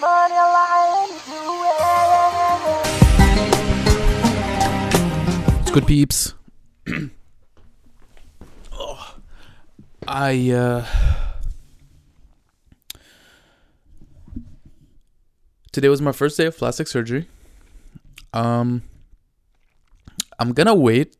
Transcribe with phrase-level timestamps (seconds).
[0.00, 1.40] money lying to
[5.60, 6.34] It's good peeps.
[8.72, 9.16] oh,
[10.08, 10.86] I uh
[15.70, 17.28] Today was my first day of plastic surgery.
[18.32, 18.82] Um
[20.38, 21.18] I'm going to wait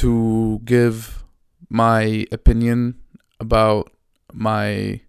[0.00, 1.22] to give
[1.68, 2.94] my opinion
[3.38, 3.92] about
[4.32, 5.02] my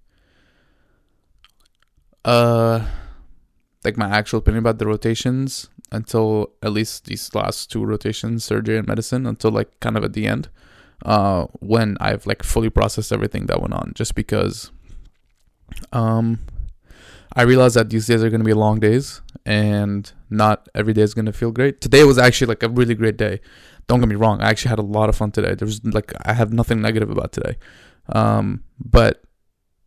[2.26, 2.86] uh
[3.86, 8.78] like my actual opinion about the rotations until at least these last two rotations, surgery
[8.78, 10.50] and medicine, until like kind of at the end,
[11.06, 13.94] uh, when I've like fully processed everything that went on.
[13.96, 14.72] Just because,
[15.94, 16.40] um,
[17.36, 21.14] I realized that these days are gonna be long days, and not every day is
[21.14, 21.82] gonna feel great.
[21.82, 23.40] Today was actually like a really great day.
[23.88, 25.54] Don't get me wrong, I actually had a lot of fun today.
[25.54, 27.58] There was like I have nothing negative about today,
[28.10, 29.22] um, but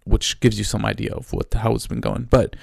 [0.05, 2.29] which gives you some idea of what how it's been going.
[2.31, 2.57] But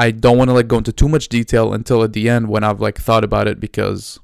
[0.00, 2.64] I don't want to like go into too much detail until at the end when
[2.64, 4.18] I've like thought about it because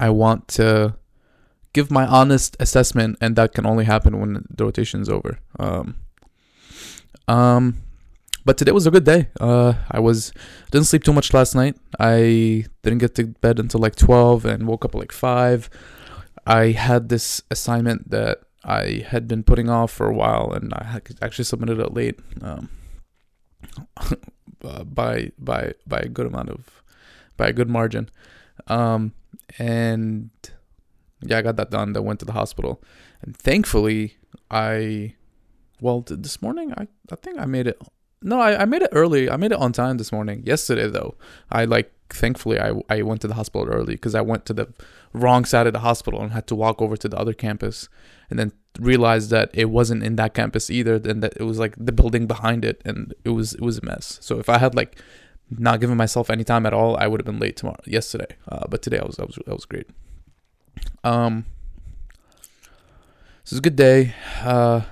[0.00, 0.96] I want to
[1.74, 5.38] give my honest assessment, and that can only happen when the rotation's over.
[5.58, 5.96] Um,
[7.28, 7.82] um,
[8.46, 9.28] but today was a good day.
[9.38, 10.32] Uh, I was
[10.70, 11.76] didn't sleep too much last night.
[12.00, 15.68] I didn't get to bed until like twelve and woke up at like five.
[16.46, 21.02] I had this assignment that I had been putting off for a while, and I
[21.20, 22.18] actually submitted it late.
[22.40, 22.70] Um,
[24.66, 26.82] uh, by by by a good amount of
[27.36, 28.10] by a good margin.
[28.66, 29.12] Um
[29.58, 30.30] and
[31.22, 32.82] yeah i got that done then went to the hospital.
[33.22, 34.16] And thankfully
[34.50, 35.14] i
[35.80, 37.80] well this morning i i think i made it
[38.22, 39.30] no I, I made it early.
[39.30, 40.42] I made it on time this morning.
[40.44, 41.14] Yesterday though
[41.50, 44.68] i like thankfully i i went to the hospital early because i went to the
[45.12, 47.88] wrong side of the hospital and had to walk over to the other campus
[48.30, 51.74] and then realized that it wasn't in that campus either then that it was like
[51.76, 54.18] the building behind it and it was it was a mess.
[54.22, 55.00] So if i had like
[55.50, 58.36] not given myself any time at all i would have been late tomorrow yesterday.
[58.48, 59.88] Uh, but today i was that was that was great.
[61.02, 61.46] Um
[63.44, 64.14] this is a good day.
[64.42, 64.82] Uh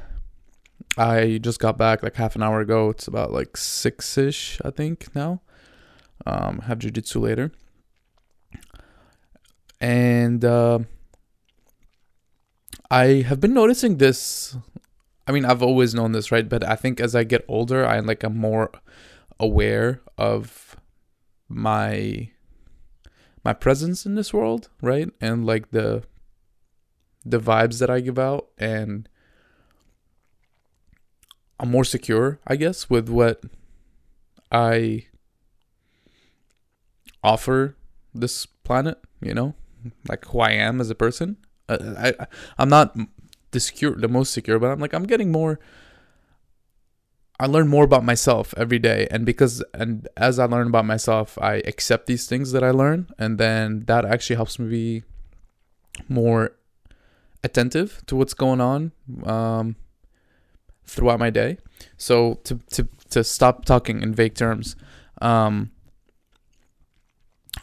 [0.96, 5.14] i just got back like half an hour ago it's about like six-ish i think
[5.14, 5.40] now
[6.26, 7.50] um have jiu-jitsu later
[9.80, 10.78] and uh
[12.90, 14.56] I have been noticing this.
[15.26, 16.48] I mean, I've always known this, right?
[16.48, 18.70] But I think as I get older, I like I'm more
[19.40, 20.76] aware of
[21.48, 22.30] my
[23.44, 25.08] my presence in this world, right?
[25.20, 26.04] And like the
[27.24, 29.08] the vibes that I give out and
[31.60, 33.44] I'm more secure, I guess, with what
[34.50, 35.06] I
[37.22, 37.76] offer
[38.14, 39.54] this planet, you know?
[40.08, 41.36] Like who I am as a person.
[41.68, 42.26] Uh, I
[42.58, 42.96] I'm not
[43.50, 45.60] the secure the most secure, but I'm like I'm getting more.
[47.38, 51.36] I learn more about myself every day, and because and as I learn about myself,
[51.40, 55.02] I accept these things that I learn, and then that actually helps me be
[56.08, 56.52] more
[57.42, 58.92] attentive to what's going on
[59.24, 59.76] um,
[60.86, 61.58] throughout my day.
[61.96, 64.76] So to to to stop talking in vague terms,
[65.20, 65.70] um,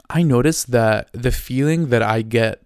[0.10, 2.64] I notice that the feeling that I get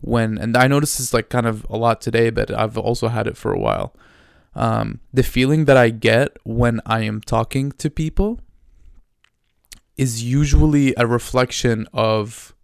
[0.00, 3.26] when and I noticed this like kind of a lot today, but I've also had
[3.26, 3.94] it for a while.
[4.54, 8.40] Um, the feeling that I get when I am talking to people
[9.96, 12.54] is usually a reflection of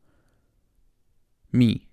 [1.52, 1.86] me.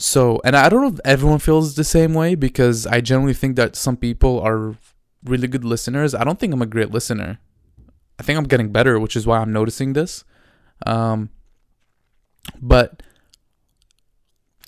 [0.00, 3.56] So, and I don't know if everyone feels the same way because I generally think
[3.56, 4.74] that some people are
[5.22, 6.14] really good listeners.
[6.14, 7.38] I don't think I'm a great listener.
[8.18, 10.24] I think I'm getting better, which is why I'm noticing this.
[10.86, 11.28] Um,
[12.62, 13.02] but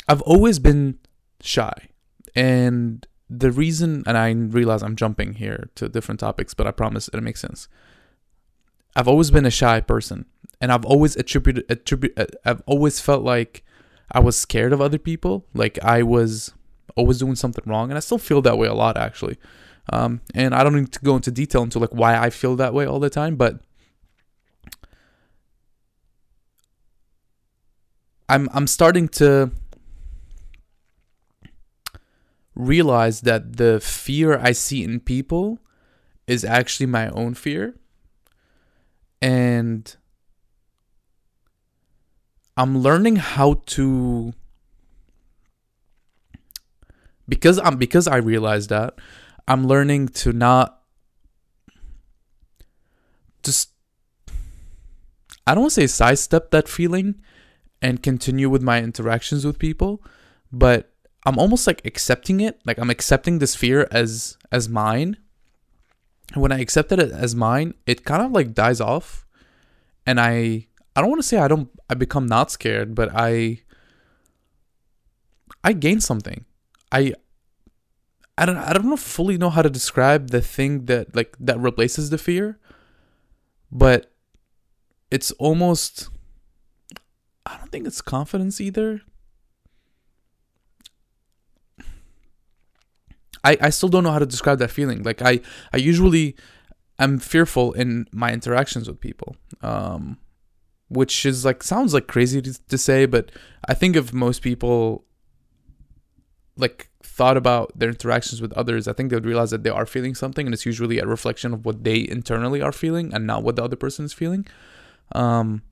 [0.06, 0.98] I've always been
[1.40, 1.88] shy.
[2.34, 7.08] And the reason, and I realize I'm jumping here to different topics, but I promise
[7.08, 7.68] it makes sense.
[8.94, 10.26] I've always been a shy person,
[10.60, 13.64] and I've always attributed, attribute, uh, I've always felt like
[14.12, 16.52] I was scared of other people, like I was
[16.96, 19.38] always doing something wrong, and I still feel that way a lot, actually.
[19.90, 22.74] Um, and I don't need to go into detail into like why I feel that
[22.74, 23.60] way all the time, but
[28.28, 29.50] I'm I'm starting to
[32.54, 35.58] realize that the fear I see in people
[36.26, 37.74] is actually my own fear.
[39.20, 39.94] And
[42.56, 44.34] I'm learning how to
[47.28, 48.94] because I'm because I realized that
[49.48, 50.82] I'm learning to not
[53.42, 53.70] just
[55.46, 57.20] I don't want to say sidestep that feeling
[57.80, 60.02] and continue with my interactions with people,
[60.52, 60.92] but
[61.26, 62.60] I'm almost like accepting it.
[62.64, 65.16] Like I'm accepting this fear as as mine.
[66.32, 69.26] And when I accepted it as mine, it kind of like dies off,
[70.06, 73.60] and I I don't want to say I don't I become not scared, but I
[75.64, 76.44] I gain something.
[76.90, 77.14] I
[78.36, 81.58] I don't I don't know fully know how to describe the thing that like that
[81.58, 82.58] replaces the fear,
[83.70, 84.12] but
[85.10, 86.08] it's almost
[87.46, 89.02] I don't think it's confidence either.
[93.44, 95.02] I, I still don't know how to describe that feeling.
[95.02, 95.40] Like I,
[95.72, 96.36] I usually
[96.98, 99.36] am fearful in my interactions with people.
[99.62, 100.18] Um,
[100.92, 103.30] which is like sounds like crazy to, to say, but
[103.68, 105.04] I think if most people
[106.56, 109.86] like thought about their interactions with others, I think they would realize that they are
[109.86, 113.42] feeling something, and it's usually a reflection of what they internally are feeling and not
[113.42, 114.46] what the other person is feeling.
[115.12, 115.62] Um,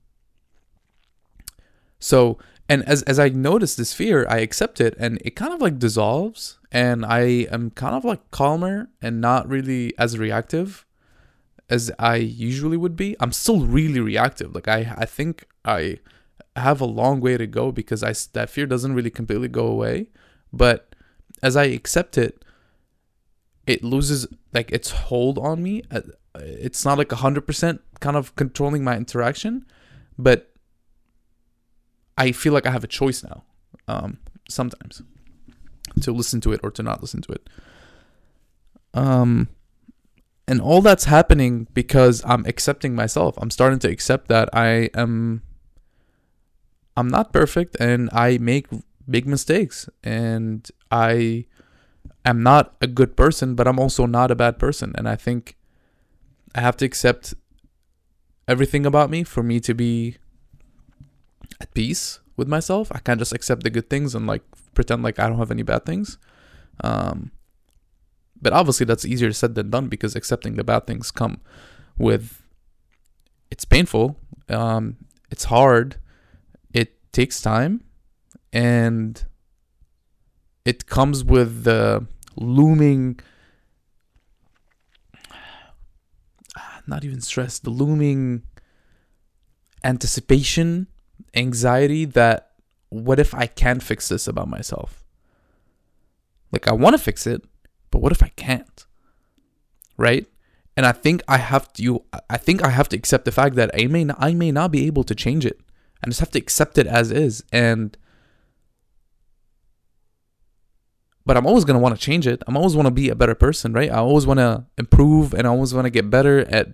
[1.99, 5.61] so, and as as I notice this fear, I accept it, and it kind of
[5.61, 10.85] like dissolves, and I am kind of like calmer and not really as reactive
[11.71, 13.15] as I usually would be.
[13.19, 14.53] I'm still really reactive.
[14.53, 15.99] Like I, I think I
[16.57, 20.07] have a long way to go because I that fear doesn't really completely go away.
[20.51, 20.93] But
[21.41, 22.43] as I accept it,
[23.65, 25.83] it loses like its hold on me.
[25.89, 26.01] Uh,
[26.35, 29.65] it's not like hundred percent kind of controlling my interaction,
[30.17, 30.51] but
[32.17, 33.43] I feel like I have a choice now.
[33.87, 34.19] Um,
[34.49, 35.01] sometimes
[36.01, 37.49] to listen to it or to not listen to it.
[38.93, 39.47] Um
[40.51, 43.35] and all that's happening because I'm accepting myself.
[43.37, 45.43] I'm starting to accept that I am
[46.97, 48.67] I'm not perfect and I make
[49.09, 51.45] big mistakes and I
[52.25, 55.55] am not a good person, but I'm also not a bad person and I think
[56.53, 57.33] I have to accept
[58.45, 60.17] everything about me for me to be
[61.61, 62.91] at peace with myself.
[62.91, 64.43] I can't just accept the good things and like
[64.73, 66.17] pretend like I don't have any bad things.
[66.83, 67.31] Um
[68.41, 71.39] but obviously that's easier said than done because accepting the bad things come
[71.97, 72.41] with
[73.49, 74.17] it's painful
[74.49, 74.97] um,
[75.29, 75.97] it's hard
[76.73, 77.83] it takes time
[78.51, 79.25] and
[80.65, 82.05] it comes with the
[82.35, 83.19] looming
[86.87, 88.43] not even stress the looming
[89.83, 90.87] anticipation
[91.35, 92.51] anxiety that
[92.89, 95.03] what if i can't fix this about myself?
[96.51, 97.41] Like i want to fix it
[97.91, 98.85] but what if I can't?
[99.97, 100.25] Right?
[100.75, 103.55] And I think I have to you I think I have to accept the fact
[103.55, 105.59] that I may not, I may not be able to change it.
[106.03, 107.95] I just have to accept it as is and
[111.25, 112.41] but I'm always going to want to change it.
[112.47, 113.91] I'm always want to be a better person, right?
[113.91, 116.73] I always want to improve and I always want to get better at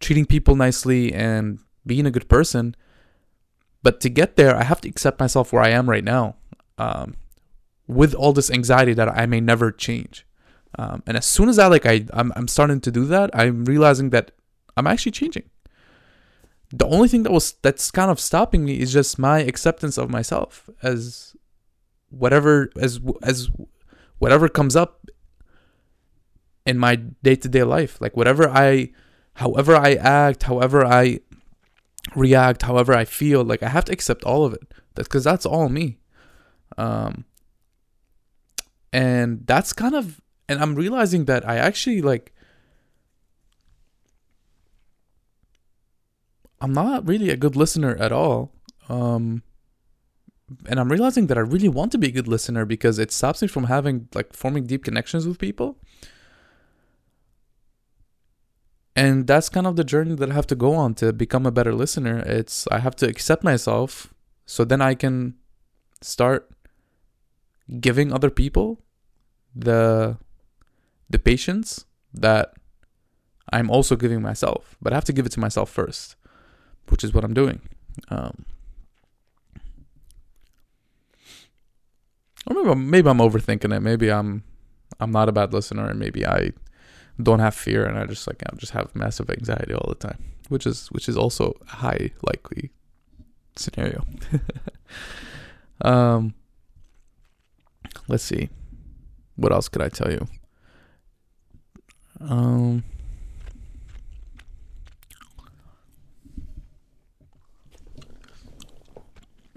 [0.00, 2.74] treating people nicely and being a good person.
[3.82, 6.34] But to get there, I have to accept myself where I am right now,
[6.76, 7.14] um,
[7.86, 10.26] with all this anxiety that I may never change.
[10.76, 13.64] Um, and as soon as I like I I'm, I'm starting to do that, I'm
[13.64, 14.32] realizing that
[14.76, 15.48] I'm actually changing.
[16.70, 20.10] The only thing that was that's kind of stopping me is just my acceptance of
[20.10, 21.34] myself as
[22.10, 23.48] whatever as as
[24.18, 25.06] whatever comes up
[26.66, 28.00] in my day-to-day life.
[28.00, 28.90] Like whatever i
[29.34, 31.20] however i act however i
[32.14, 34.74] react however i feel like i have to accept all of it.
[34.94, 35.98] Because that's all me.
[36.76, 37.24] Um
[38.92, 42.32] and that's kind of and I'm realizing that I actually like
[46.60, 48.52] I'm not really a good listener at all.
[48.88, 49.42] Um
[50.66, 53.42] and I'm realizing that I really want to be a good listener because it stops
[53.42, 55.78] me from having like forming deep connections with people.
[58.94, 61.50] And that's kind of the journey that I have to go on to become a
[61.50, 62.20] better listener.
[62.20, 64.14] It's I have to accept myself
[64.46, 65.34] so then I can
[66.00, 66.50] start
[67.80, 68.84] giving other people
[69.54, 70.18] the
[71.08, 72.54] the patience that
[73.52, 76.16] I'm also giving myself, but I have to give it to myself first,
[76.88, 77.60] which is what I'm doing.
[78.08, 78.44] Um,
[82.46, 83.80] or maybe I'm, maybe I'm overthinking it.
[83.80, 84.44] Maybe I'm
[85.00, 86.52] I'm not a bad listener, and maybe I
[87.22, 90.24] don't have fear, and I just like I just have massive anxiety all the time,
[90.48, 92.70] which is which is also a high likely
[93.56, 94.04] scenario.
[95.82, 96.34] um,
[98.08, 98.48] let's see,
[99.36, 100.26] what else could I tell you?
[102.20, 102.84] Um.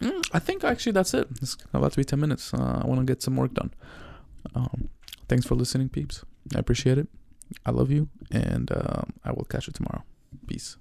[0.01, 1.27] Mm, I think actually that's it.
[1.41, 2.53] It's about to be 10 minutes.
[2.53, 3.73] Uh, I want to get some work done.
[4.55, 4.89] Um,
[5.27, 6.23] thanks for listening, peeps.
[6.55, 7.07] I appreciate it.
[7.65, 10.03] I love you, and um, I will catch you tomorrow.
[10.47, 10.77] Peace.